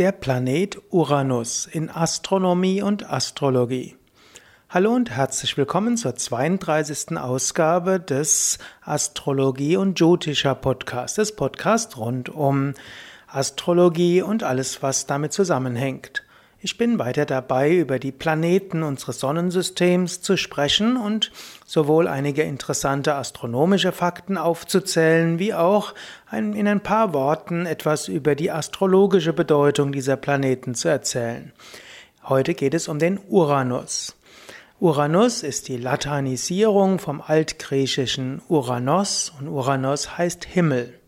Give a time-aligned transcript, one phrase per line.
[0.00, 3.96] Der Planet Uranus in Astronomie und Astrologie.
[4.70, 7.18] Hallo und herzlich willkommen zur 32.
[7.18, 12.72] Ausgabe des Astrologie und Jyotisha Podcasts, des Podcasts rund um
[13.26, 16.22] Astrologie und alles, was damit zusammenhängt.
[16.62, 21.32] Ich bin weiter dabei, über die Planeten unseres Sonnensystems zu sprechen und
[21.64, 25.94] sowohl einige interessante astronomische Fakten aufzuzählen, wie auch
[26.30, 31.52] in ein paar Worten etwas über die astrologische Bedeutung dieser Planeten zu erzählen.
[32.24, 34.14] Heute geht es um den Uranus.
[34.80, 40.99] Uranus ist die Lateinisierung vom altgriechischen Uranos und Uranos heißt Himmel.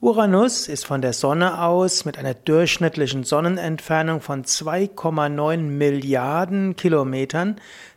[0.00, 7.56] Uranus ist von der Sonne aus mit einer durchschnittlichen Sonnenentfernung von 2,9 Milliarden Kilometern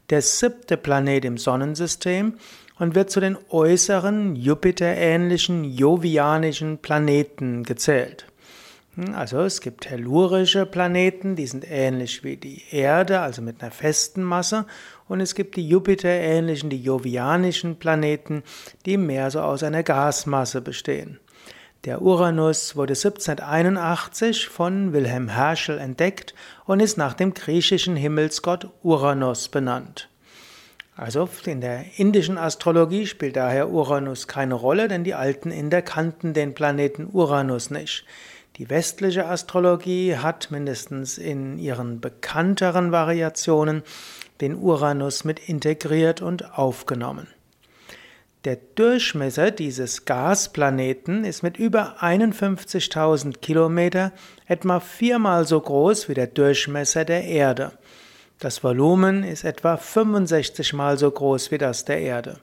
[0.09, 2.39] der siebte Planet im Sonnensystem
[2.79, 8.25] und wird zu den äußeren Jupiter-ähnlichen jovianischen Planeten gezählt.
[8.95, 13.69] Hm, also es gibt tellurische Planeten, die sind ähnlich wie die Erde, also mit einer
[13.69, 14.65] festen Masse,
[15.07, 18.41] und es gibt die Jupiter-ähnlichen, die jovianischen Planeten,
[18.87, 21.19] die mehr so aus einer Gasmasse bestehen.
[21.83, 29.49] Der Uranus wurde 1781 von Wilhelm Herschel entdeckt und ist nach dem griechischen Himmelsgott Uranus
[29.49, 30.07] benannt.
[30.95, 36.35] Also in der indischen Astrologie spielt daher Uranus keine Rolle, denn die alten Inder kannten
[36.35, 38.05] den Planeten Uranus nicht.
[38.57, 43.81] Die westliche Astrologie hat mindestens in ihren bekannteren Variationen
[44.39, 47.27] den Uranus mit integriert und aufgenommen.
[48.43, 54.13] Der Durchmesser dieses Gasplaneten ist mit über 51.000 Kilometer
[54.47, 57.73] etwa viermal so groß wie der Durchmesser der Erde.
[58.39, 62.39] Das Volumen ist etwa 65 mal so groß wie das der Erde.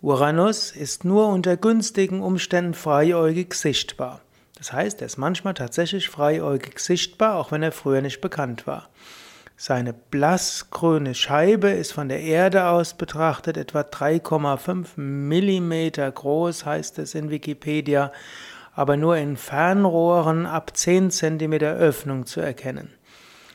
[0.00, 4.22] Uranus ist nur unter günstigen Umständen freiäugig sichtbar.
[4.58, 8.88] Das heißt, er ist manchmal tatsächlich freiäugig sichtbar, auch wenn er früher nicht bekannt war.
[9.64, 17.14] Seine blassgrüne Scheibe ist von der Erde aus betrachtet etwa 3,5 Millimeter groß, heißt es
[17.14, 18.10] in Wikipedia,
[18.74, 22.90] aber nur in Fernrohren ab 10 Zentimeter Öffnung zu erkennen.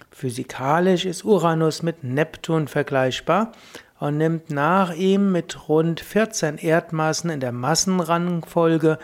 [0.10, 3.52] Physikalisch ist Uranus mit Neptun vergleichbar
[4.00, 8.98] und nimmt nach ihm mit rund 14 Erdmassen in der Massenrangfolge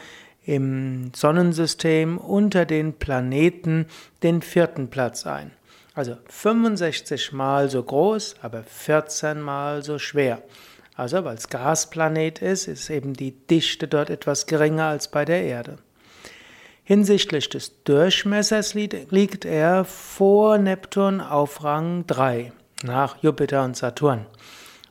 [0.45, 3.87] im Sonnensystem unter den Planeten
[4.23, 5.51] den vierten Platz ein.
[5.93, 10.41] Also 65 mal so groß, aber 14 mal so schwer.
[10.95, 15.43] Also weil es Gasplanet ist, ist eben die Dichte dort etwas geringer als bei der
[15.43, 15.77] Erde.
[16.83, 22.51] Hinsichtlich des Durchmessers liegt er vor Neptun auf Rang 3,
[22.83, 24.25] nach Jupiter und Saturn.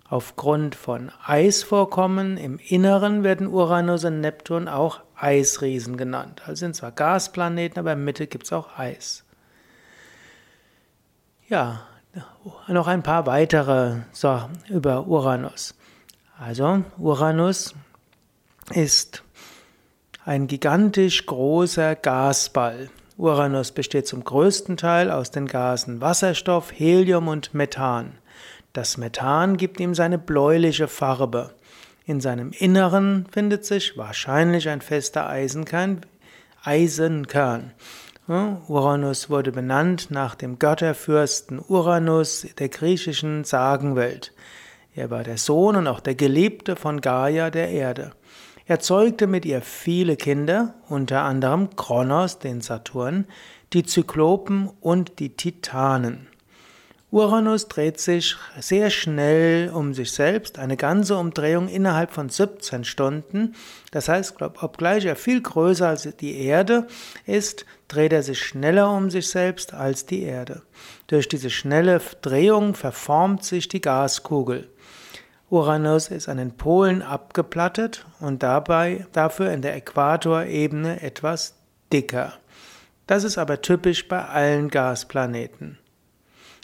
[0.08, 6.42] Aufgrund von Eisvorkommen im Inneren werden Uranus und Neptun auch Eisriesen genannt.
[6.46, 9.24] Also sind zwar Gasplaneten, aber in Mitte gibt es auch Eis.
[11.48, 11.82] Ja,
[12.68, 15.74] noch ein paar weitere Sachen über Uranus.
[16.38, 17.74] Also, Uranus
[18.72, 19.22] ist
[20.24, 22.90] ein gigantisch großer Gasball.
[23.16, 28.18] Uranus besteht zum größten Teil aus den Gasen Wasserstoff, Helium und Methan.
[28.72, 31.54] Das Methan gibt ihm seine bläuliche Farbe.
[32.06, 36.00] In seinem Inneren findet sich wahrscheinlich ein fester Eisenkern,
[36.64, 37.72] Eisenkern.
[38.28, 44.32] Uranus wurde benannt nach dem Götterfürsten Uranus der griechischen Sagenwelt.
[44.94, 48.12] Er war der Sohn und auch der Geliebte von Gaia der Erde.
[48.64, 53.26] Er zeugte mit ihr viele Kinder, unter anderem Kronos, den Saturn,
[53.72, 56.28] die Zyklopen und die Titanen.
[57.12, 63.54] Uranus dreht sich sehr schnell um sich selbst, eine ganze Umdrehung innerhalb von 17 Stunden.
[63.90, 66.86] Das heißt, obgleich er viel größer als die Erde
[67.26, 70.62] ist, dreht er sich schneller um sich selbst als die Erde.
[71.06, 74.70] Durch diese schnelle Drehung verformt sich die Gaskugel.
[75.50, 81.56] Uranus ist an den Polen abgeplattet und dabei dafür in der Äquatorebene etwas
[81.92, 82.32] dicker.
[83.06, 85.76] Das ist aber typisch bei allen Gasplaneten.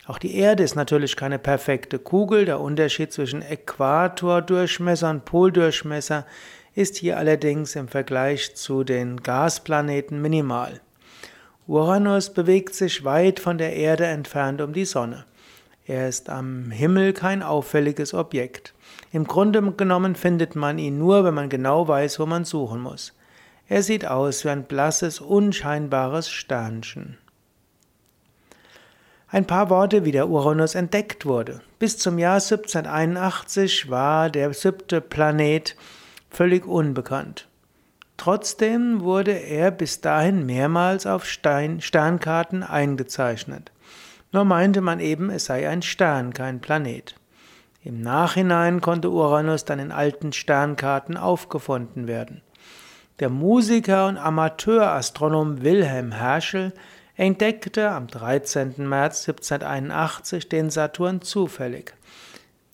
[0.08, 2.46] Auch die Erde ist natürlich keine perfekte Kugel.
[2.46, 6.24] Der Unterschied zwischen Äquatordurchmesser und Poldurchmesser
[6.74, 10.80] ist hier allerdings im Vergleich zu den Gasplaneten minimal.
[11.66, 15.26] Uranus bewegt sich weit von der Erde entfernt um die Sonne.
[15.84, 18.72] Er ist am Himmel kein auffälliges Objekt.
[19.12, 23.12] Im Grunde genommen findet man ihn nur, wenn man genau weiß, wo man suchen muss.
[23.68, 27.18] Er sieht aus wie ein blasses, unscheinbares Sternchen.
[29.30, 31.60] Ein paar Worte, wie der Uranus entdeckt wurde.
[31.78, 35.76] Bis zum Jahr 1781 war der siebte Planet
[36.30, 37.46] völlig unbekannt.
[38.16, 43.70] Trotzdem wurde er bis dahin mehrmals auf Stein Sternkarten eingezeichnet.
[44.32, 47.14] Nur meinte man eben, es sei ein Stern, kein Planet.
[47.84, 52.40] Im Nachhinein konnte Uranus dann in alten Sternkarten aufgefunden werden.
[53.20, 56.72] Der Musiker und Amateurastronom Wilhelm Herschel
[57.18, 58.88] entdeckte am 13.
[58.88, 61.92] März 1781 den Saturn zufällig.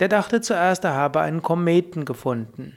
[0.00, 2.76] Der dachte zuerst, er habe einen Kometen gefunden.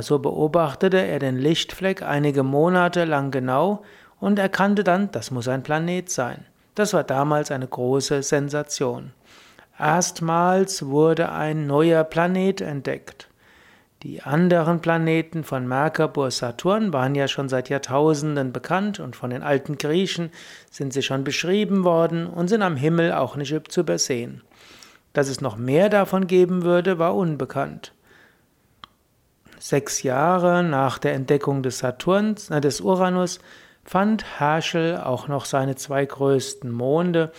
[0.00, 3.82] So beobachtete er den Lichtfleck einige Monate lang genau
[4.20, 6.44] und erkannte dann, das muss ein Planet sein.
[6.74, 9.12] Das war damals eine große Sensation.
[9.78, 13.27] Erstmals wurde ein neuer Planet entdeckt.
[14.04, 19.42] Die anderen Planeten von Merkur, Saturn waren ja schon seit Jahrtausenden bekannt und von den
[19.42, 20.30] alten Griechen
[20.70, 24.42] sind sie schon beschrieben worden und sind am Himmel auch nicht zu übersehen.
[25.14, 27.92] Dass es noch mehr davon geben würde, war unbekannt.
[29.58, 33.40] Sechs Jahre nach der Entdeckung des Saturns, äh, des Uranus,
[33.84, 37.32] fand Herschel auch noch seine zwei größten Monde,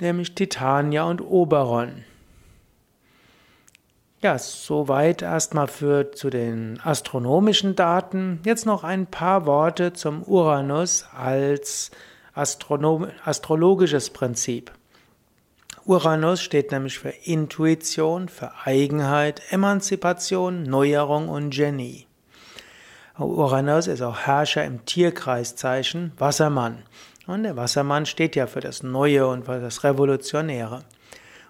[0.00, 2.04] nämlich Titania und Oberon.
[4.20, 8.40] Ja, soweit erstmal für zu den astronomischen Daten.
[8.44, 11.92] Jetzt noch ein paar Worte zum Uranus als
[12.34, 14.72] Astronom astrologisches Prinzip.
[15.84, 22.08] Uranus steht nämlich für Intuition, für Eigenheit, Emanzipation, Neuerung und Genie.
[23.16, 26.82] Uranus ist auch Herrscher im Tierkreiszeichen Wassermann.
[27.28, 30.82] Und der Wassermann steht ja für das Neue und für das Revolutionäre.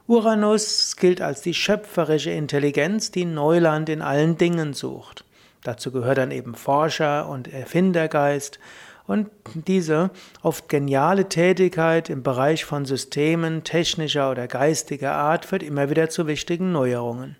[0.08, 5.26] Uranus gilt als die schöpferische Intelligenz, die Neuland in allen Dingen sucht.
[5.64, 8.58] Dazu gehört dann eben Forscher und Erfindergeist
[9.06, 10.10] und diese
[10.40, 16.26] oft geniale Tätigkeit im Bereich von Systemen technischer oder geistiger Art führt immer wieder zu
[16.26, 17.36] wichtigen Neuerungen.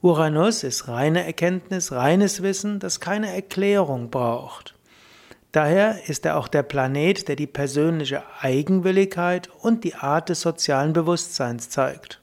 [0.00, 4.74] Uranus ist reine Erkenntnis, reines Wissen, das keine Erklärung braucht.
[5.52, 10.92] Daher ist er auch der Planet, der die persönliche Eigenwilligkeit und die Art des sozialen
[10.92, 12.20] Bewusstseins zeigt.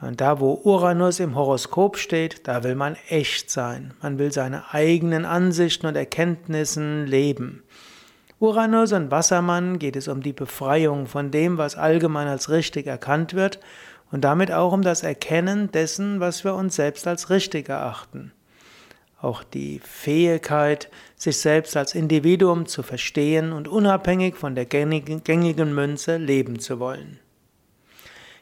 [0.00, 3.94] Und da, wo Uranus im Horoskop steht, da will man echt sein.
[4.00, 7.62] Man will seine eigenen Ansichten und Erkenntnissen leben.
[8.40, 13.34] Uranus und Wassermann geht es um die Befreiung von dem, was allgemein als richtig erkannt
[13.34, 13.60] wird
[14.10, 18.32] und damit auch um das Erkennen dessen, was wir uns selbst als richtig erachten
[19.22, 26.16] auch die Fähigkeit, sich selbst als Individuum zu verstehen und unabhängig von der gängigen Münze
[26.16, 27.20] leben zu wollen.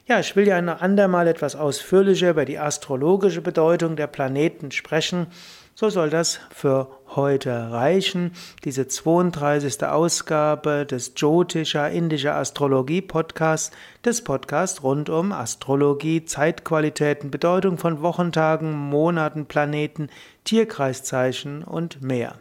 [0.07, 5.27] Ja, ich will ja ein andermal etwas ausführlicher über die astrologische Bedeutung der Planeten sprechen.
[5.75, 8.31] So soll das für heute reichen.
[8.65, 9.83] Diese 32.
[9.83, 13.71] Ausgabe des Jyotisha Indischer Astrologie Podcasts,
[14.03, 20.09] des Podcasts rund um Astrologie, Zeitqualitäten, Bedeutung von Wochentagen, Monaten, Planeten,
[20.43, 22.35] Tierkreiszeichen und mehr.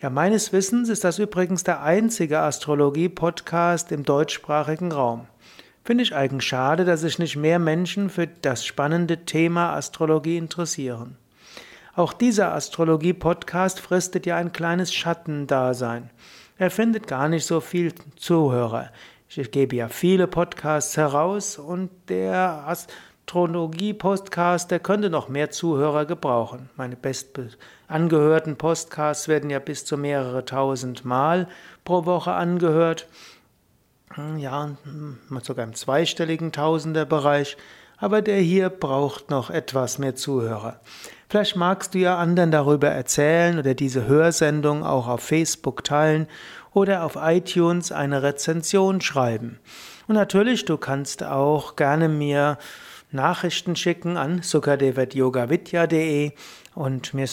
[0.00, 5.26] Ja, meines Wissens ist das übrigens der einzige Astrologie-Podcast im deutschsprachigen Raum.
[5.82, 11.16] Finde ich eigentlich schade, dass sich nicht mehr Menschen für das spannende Thema Astrologie interessieren.
[11.94, 16.10] Auch dieser Astrologie-Podcast fristet ja ein kleines Schattendasein.
[16.58, 18.90] Er findet gar nicht so viel Zuhörer.
[19.28, 26.68] Ich gebe ja viele Podcasts heraus und der Astrologie-Podcast, der könnte noch mehr Zuhörer gebrauchen.
[26.76, 27.40] Meine best
[27.88, 31.48] angehörten Podcasts werden ja bis zu mehrere tausend Mal
[31.84, 33.08] pro Woche angehört.
[34.16, 34.70] Ja,
[35.42, 37.56] sogar im zweistelligen Tausenderbereich.
[37.96, 40.80] Aber der hier braucht noch etwas mehr Zuhörer.
[41.28, 46.26] Vielleicht magst du ja anderen darüber erzählen oder diese Hörsendung auch auf Facebook teilen
[46.72, 49.60] oder auf iTunes eine Rezension schreiben.
[50.08, 52.58] Und natürlich, du kannst auch gerne mir
[53.12, 56.32] Nachrichten schicken an sukadev.yogavidya.de
[56.76, 57.26] und mir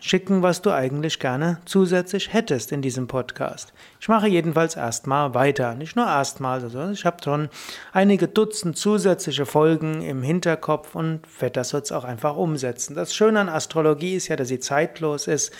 [0.00, 3.72] schicken, was du eigentlich gerne zusätzlich hättest in diesem Podcast.
[4.00, 5.74] Ich mache jedenfalls erstmal weiter.
[5.74, 7.48] Nicht nur erstmal, also ich habe schon
[7.92, 12.94] einige Dutzend zusätzliche Folgen im Hinterkopf und werde das jetzt auch einfach umsetzen.
[12.94, 15.52] Das Schöne an Astrologie ist ja, dass sie zeitlos ist.